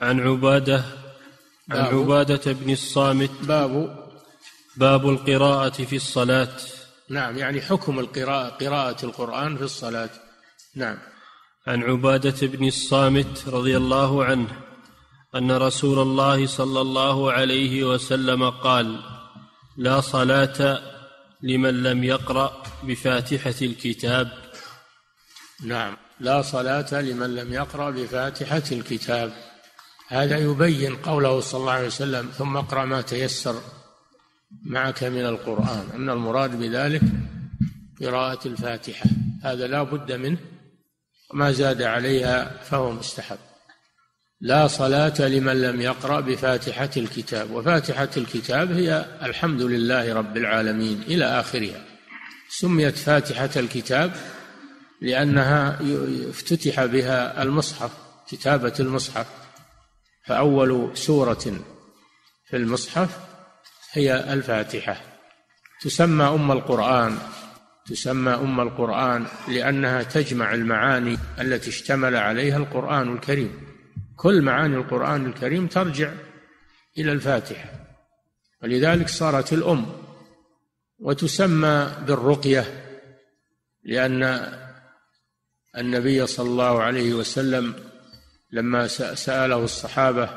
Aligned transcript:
عن 0.00 0.20
عبادة 0.20 0.84
عن 1.70 1.82
باب. 1.82 1.94
عبادة 1.94 2.52
بن 2.52 2.72
الصامت. 2.72 3.30
باب. 3.42 3.96
باب 4.76 5.08
القراءة 5.08 5.84
في 5.84 5.96
الصلاة. 5.96 6.56
نعم 7.08 7.38
يعني 7.38 7.60
حكم 7.60 7.98
القراءة 7.98 8.48
قراءة 8.48 9.04
القرآن 9.04 9.56
في 9.56 9.62
الصلاة. 9.62 10.10
نعم. 10.74 10.98
عن 11.66 11.82
عبادة 11.82 12.46
بن 12.46 12.66
الصامت 12.66 13.48
رضي 13.48 13.76
الله 13.76 14.24
عنه 14.24 14.48
أن 15.34 15.52
رسول 15.52 15.98
الله 15.98 16.46
صلى 16.46 16.80
الله 16.80 17.32
عليه 17.32 17.84
وسلم 17.84 18.50
قال 18.50 19.00
لا 19.76 20.00
صلاة 20.00 20.80
لمن 21.42 21.82
لم 21.82 22.04
يقرأ 22.04 22.62
بفاتحة 22.82 23.54
الكتاب. 23.62 24.32
نعم. 25.62 25.96
لا 26.20 26.42
صلاة 26.42 27.00
لمن 27.00 27.34
لم 27.34 27.52
يقرأ 27.52 27.90
بفاتحة 27.90 28.62
الكتاب. 28.72 29.49
هذا 30.10 30.38
يبين 30.38 30.96
قوله 30.96 31.40
صلى 31.40 31.60
الله 31.60 31.72
عليه 31.72 31.86
وسلم 31.86 32.28
ثم 32.38 32.56
اقرأ 32.56 32.84
ما 32.84 33.00
تيسر 33.00 33.60
معك 34.62 35.04
من 35.04 35.26
القرآن. 35.26 35.88
أن 35.94 36.10
المراد 36.10 36.58
بذلك 36.58 37.02
قراءة 38.02 38.48
الفاتحة. 38.48 39.10
هذا 39.42 39.66
لا 39.66 39.82
بد 39.82 40.12
منه 40.12 40.38
ما 41.34 41.52
زاد 41.52 41.82
عليها 41.82 42.62
فهو 42.64 42.92
مستحب. 42.92 43.38
لا 44.40 44.66
صلاة 44.66 45.20
لمن 45.20 45.60
لم 45.60 45.80
يقرأ 45.80 46.20
بفاتحة 46.20 46.90
الكتاب. 46.96 47.50
وفاتحة 47.50 48.08
الكتاب 48.16 48.72
هي 48.72 49.06
الحمد 49.22 49.62
لله 49.62 50.14
رب 50.14 50.36
العالمين 50.36 51.02
إلى 51.02 51.24
آخرها. 51.24 51.84
سميت 52.48 52.96
فاتحة 52.96 53.50
الكتاب 53.56 54.12
لأنها 55.00 55.78
افتتح 56.30 56.84
بها 56.84 57.42
المصحف 57.42 57.90
كتابة 58.28 58.74
المصحف. 58.80 59.39
فأول 60.26 60.98
سورة 60.98 61.60
في 62.48 62.56
المصحف 62.56 63.18
هي 63.92 64.32
الفاتحة. 64.32 65.00
تسمى 65.82 66.24
أم 66.24 66.52
القرآن. 66.52 67.18
تسمى 67.86 68.32
أم 68.32 68.60
القرآن 68.60 69.26
لأنها 69.48 70.02
تجمع 70.02 70.54
المعاني 70.54 71.18
التي 71.40 71.70
اشتمل 71.70 72.16
عليها 72.16 72.56
القرآن 72.56 73.12
الكريم. 73.12 73.66
كل 74.16 74.42
معاني 74.42 74.76
القرآن 74.76 75.26
الكريم 75.26 75.66
ترجع 75.66 76.12
إلى 76.98 77.12
الفاتحة. 77.12 77.70
ولذلك 78.62 79.08
صارت 79.08 79.52
الأم. 79.52 79.86
وتسمى 80.98 81.92
بالرقية 82.06 82.86
لأن 83.84 84.22
النبي 85.78 86.26
صلى 86.26 86.48
الله 86.48 86.82
عليه 86.82 87.14
وسلم 87.14 87.89
لما 88.52 88.86
سأله 89.14 89.64
الصحابة 89.64 90.28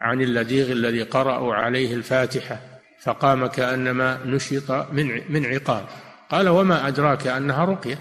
عن 0.00 0.22
اللديغ 0.22 0.72
الذي 0.72 1.02
قرأوا 1.02 1.54
عليه 1.54 1.94
الفاتحة 1.94 2.60
فقام 3.02 3.46
كأنما 3.46 4.18
نشط 4.24 4.70
من 4.70 5.32
من 5.32 5.46
عقال 5.46 5.84
قال 6.30 6.48
وما 6.48 6.88
أدراك 6.88 7.26
أنها 7.26 7.64
رقية؟ 7.64 7.98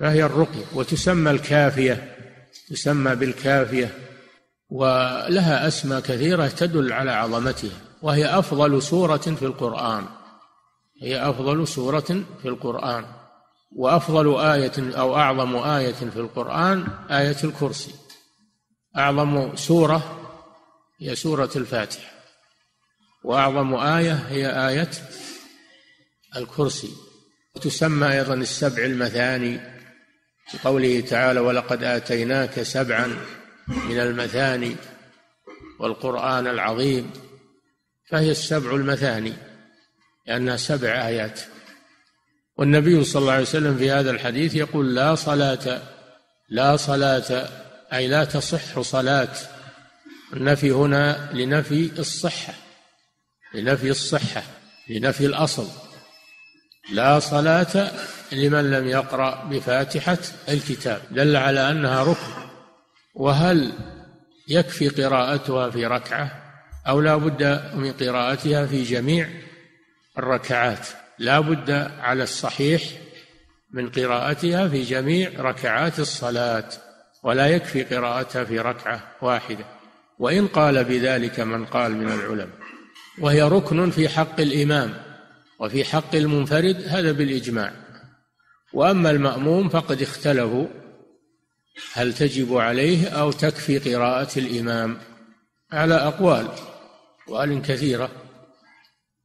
فهي 0.00 0.24
الرقية 0.24 0.64
وتسمى 0.74 1.30
الكافية 1.30 2.16
تسمى 2.70 3.14
بالكافية 3.14 3.94
ولها 4.70 5.68
أسماء 5.68 6.00
كثيرة 6.00 6.46
تدل 6.46 6.92
على 6.92 7.10
عظمتها 7.10 7.76
وهي 8.02 8.26
أفضل 8.26 8.82
سورة 8.82 9.16
في 9.16 9.42
القرآن. 9.42 10.04
هي 11.02 11.30
أفضل 11.30 11.68
سورة 11.68 12.24
في 12.42 12.48
القرآن 12.48 13.04
وأفضل 13.76 14.40
آية 14.40 14.98
أو 14.98 15.16
أعظم 15.16 15.56
آية 15.56 15.92
في 15.92 16.16
القرآن 16.16 16.86
آية 17.10 17.36
الكرسي. 17.44 17.94
أعظم 18.96 19.56
سورة 19.56 20.14
هي 21.00 21.16
سورة 21.16 21.50
الفاتحة 21.56 22.10
وأعظم 23.24 23.74
آية 23.74 24.12
هي 24.12 24.68
آية 24.68 24.90
الكرسي. 26.36 26.90
وتسمى 27.56 28.12
أيضا 28.12 28.34
السبع 28.34 28.84
المثاني 28.84 29.60
قوله 30.64 31.00
تعالى 31.00 31.40
ولقد 31.40 31.82
آتيناك 31.82 32.62
سبعا 32.62 33.16
من 33.68 33.98
المثاني 33.98 34.76
والقرآن 35.80 36.46
العظيم 36.46 37.10
فهي 38.10 38.30
السبع 38.30 38.70
المثاني 38.70 39.32
لأنها 40.26 40.56
سبع 40.56 40.88
آيات. 40.88 41.40
والنبي 42.56 43.04
صلى 43.04 43.20
الله 43.20 43.32
عليه 43.32 43.42
وسلم 43.42 43.76
في 43.76 43.90
هذا 43.90 44.10
الحديث 44.10 44.54
يقول 44.54 44.94
لا 44.94 45.14
صلاة 45.14 45.82
لا 46.48 46.76
صلاة 46.76 47.48
أي 47.92 48.08
لا 48.08 48.24
تصح 48.24 48.80
صلاة. 48.80 49.34
النفي 50.32 50.70
هنا 50.70 51.30
لنفي 51.32 51.90
الصحة 51.98 52.54
لنفي 53.54 53.90
الصحة 53.90 54.42
لنفي 54.88 55.26
الأصل. 55.26 55.68
لا 56.92 57.18
صلاة 57.18 57.90
لمن 58.32 58.70
لم 58.70 58.88
يقرأ 58.88 59.44
بفاتحة 59.44 60.18
الكتاب 60.48 61.02
دل 61.10 61.36
على 61.36 61.70
أنها 61.70 62.02
ركن. 62.02 62.48
وهل 63.14 63.72
يكفي 64.48 64.88
قراءتها 64.88 65.70
في 65.70 65.86
ركعة 65.86 66.42
أو 66.88 67.00
لا 67.00 67.16
بد 67.16 67.74
من 67.74 67.92
قراءتها 67.92 68.66
في 68.66 68.82
جميع 68.82 69.28
الركعات؟ 70.18 70.88
لا 71.18 71.40
بد 71.40 71.70
على 72.00 72.22
الصحيح 72.22 72.82
من 73.70 73.90
قراءتها 73.90 74.68
في 74.68 74.82
جميع 74.82 75.30
ركعات 75.38 75.98
الصلاة. 75.98 76.68
ولا 77.22 77.46
يكفي 77.46 77.82
قراءتها 77.82 78.44
في 78.44 78.58
ركعة 78.58 79.02
واحدة 79.22 79.64
وإن 80.18 80.46
قال 80.46 80.84
بذلك 80.84 81.40
من 81.40 81.64
قال 81.64 81.96
من 81.96 82.12
العلماء. 82.12 82.58
وهي 83.18 83.42
ركن 83.42 83.90
في 83.90 84.08
حق 84.08 84.40
الإمام 84.40 84.94
وفي 85.60 85.84
حق 85.84 86.14
المنفرد 86.14 86.82
هذا 86.86 87.12
بالإجماع. 87.12 87.72
وأما 88.72 89.10
المأموم 89.10 89.68
فقد 89.68 90.02
اختلفوا 90.02 90.66
هل 91.92 92.14
تجب 92.14 92.56
عليه 92.56 93.08
أو 93.08 93.32
تكفي 93.32 93.78
قراءة 93.78 94.38
الإمام. 94.38 94.98
على 95.72 95.94
أقوال 95.94 96.48
أقوال 97.28 97.62
كثيرة 97.62 98.10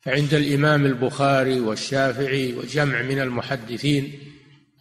فعند 0.02 0.34
الإمام 0.34 0.86
البخاري 0.86 1.60
والشافعي 1.60 2.54
وجمع 2.54 3.02
من 3.02 3.20
المحدثين 3.20 4.20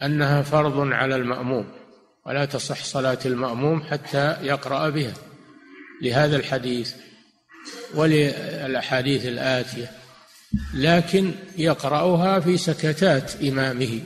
أنها 0.03 0.41
فرض 0.41 0.91
على 0.93 1.15
المأموم. 1.15 1.82
ولا 2.25 2.45
تصح 2.45 2.83
صلاة 2.83 3.19
المأموم 3.25 3.83
حتى 3.83 4.37
يقرأ 4.41 4.89
بها 4.89 5.13
لهذا 6.01 6.35
الحديث 6.35 6.93
وللأحاديث 7.95 9.25
الآتية 9.25 9.91
لكن 10.73 11.31
يقرأها 11.57 12.39
في 12.39 12.57
سكتات 12.57 13.43
إمامه 13.43 13.99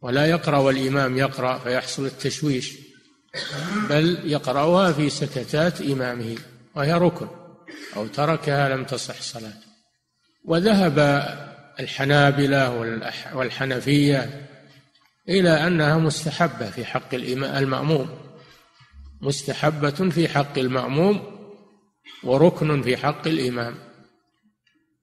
ولا 0.00 0.26
يقرأ 0.26 0.58
والإمام 0.58 1.18
يقرأ 1.18 1.58
فيحصل 1.58 2.06
التشويش 2.06 2.72
بل 3.88 4.18
يقرأها 4.24 4.92
في 4.92 5.10
سكتات 5.10 5.80
إمامه 5.80 6.36
وهي 6.74 6.92
ركن 6.92 7.28
أو 7.96 8.06
تركها 8.06 8.68
لم 8.68 8.84
تصح 8.84 9.22
صلاته 9.22 9.72
وذهب 10.44 10.98
الحنابلة 11.80 12.70
والحنفية 13.34 14.48
إلى 15.28 15.66
أنها 15.66 15.98
مستحبة 15.98 16.70
في 16.70 16.84
حق 16.84 17.14
المأموم. 17.14 18.08
مستحبة 19.22 19.90
في 19.90 20.28
حق 20.28 20.58
المأموم 20.58 21.22
وركن 22.24 22.82
في 22.82 22.96
حق 22.96 23.26
الإمام. 23.26 23.74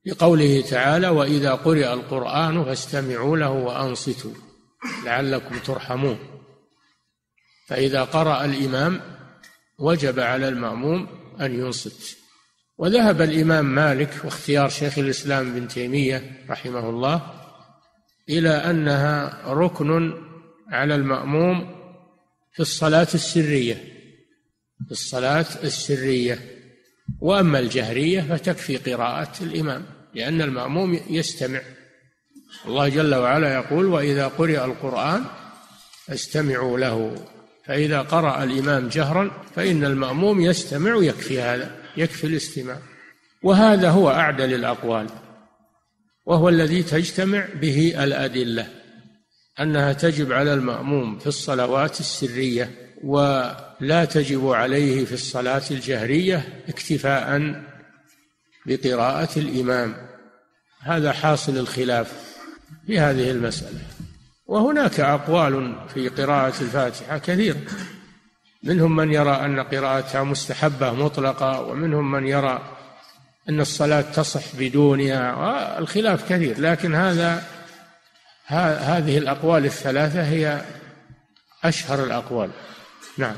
لقوله 0.06 0.60
تعالى 0.60 1.08
وإذا 1.08 1.54
قرئ 1.54 1.92
القرآن 1.92 2.64
فاستمعوا 2.64 3.36
له 3.36 3.50
وأنصتوا 3.50 4.34
لعلكم 5.04 5.58
ترحمون. 5.58 6.18
فإذا 7.68 8.04
قرأ 8.04 8.44
الإمام 8.44 9.00
وجب 9.78 10.20
على 10.20 10.48
المأموم 10.48 11.06
أن 11.40 11.60
ينصت. 11.60 12.16
وذهب 12.78 13.22
الإمام 13.22 13.64
مالك 13.64 14.24
واختيار 14.24 14.68
شيخ 14.68 14.98
الإسلام 14.98 15.50
ابن 15.50 15.68
تيمية 15.68 16.46
رحمه 16.50 16.90
الله 16.90 17.39
إلى 18.30 18.50
أنها 18.50 19.42
ركن 19.46 20.12
على 20.68 20.94
المأموم 20.94 21.74
في 22.52 22.60
الصلاة 22.60 23.08
السرية 23.14 23.74
في 24.86 24.90
الصلاة 24.90 25.46
السرية. 25.64 26.38
وأما 27.20 27.58
الجهرية 27.58 28.20
فتكفي 28.20 28.76
قراءة 28.76 29.32
الإمام 29.40 29.84
لأن 30.14 30.42
المأموم 30.42 31.00
يستمع. 31.10 31.60
الله 32.66 32.88
جل 32.88 33.14
وعلا 33.14 33.54
يقول 33.54 33.86
وإذا 33.86 34.26
قرئ 34.26 34.64
القرآن 34.64 35.24
فاستمعوا 36.06 36.78
له 36.78 37.26
فإذا 37.66 38.02
قرأ 38.02 38.44
الإمام 38.44 38.88
جهرا 38.88 39.30
فإن 39.56 39.84
المأموم 39.84 40.40
يستمع 40.40 40.96
يكفي 41.04 41.40
هذا 41.40 41.76
يكفي 41.96 42.26
الاستماع. 42.26 42.78
وهذا 43.42 43.90
هو 43.90 44.10
أعدل 44.10 44.54
الأقوال. 44.54 45.06
وهو 46.26 46.48
الذي 46.48 46.82
تجتمع 46.82 47.46
به 47.60 48.04
الأدلة 48.04 48.66
أنها 49.60 49.92
تجب 49.92 50.32
على 50.32 50.54
المأموم 50.54 51.18
في 51.18 51.26
الصلوات 51.26 52.00
السرية 52.00 52.70
لا 53.80 54.04
تجب 54.04 54.48
عليه 54.48 55.04
في 55.04 55.12
الصلاة 55.12 55.62
الجهرية 55.70 56.62
اكتفاء 56.68 57.62
بقراءة 58.66 59.38
الإمام. 59.38 59.94
هذا 60.80 61.12
حاصل 61.12 61.58
الخلاف 61.58 62.12
في 62.86 62.98
هذه 62.98 63.30
المسألة. 63.30 63.80
وهناك 64.46 65.00
أقوال 65.00 65.74
في 65.94 66.08
قراءة 66.08 66.62
الفاتحة 66.62 67.18
كثيرة 67.18 67.60
منهم 68.62 68.96
من 68.96 69.12
يرى 69.12 69.30
أن 69.30 69.60
قراءتها 69.60 70.22
مستحبة 70.22 70.92
مطلقة 70.92 71.60
ومنهم 71.60 72.10
من 72.10 72.26
يرى 72.26 72.79
أن 73.48 73.60
الصلاة 73.60 74.00
تصح 74.00 74.42
بدونها 74.58 75.34
والخلاف 75.34 76.32
كثير 76.32 76.60
لكن 76.60 76.94
هذا 76.94 77.44
هذه 78.46 79.18
الأقوال 79.18 79.64
الثلاثة 79.64 80.22
هي 80.22 80.64
أشهر 81.64 82.04
الأقوال. 82.04 82.50
نعم. 83.18 83.36